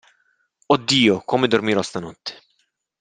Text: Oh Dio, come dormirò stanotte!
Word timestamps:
Oh 0.65 0.77
Dio, 0.79 1.19
come 1.21 1.47
dormirò 1.47 1.83
stanotte! 1.83 2.41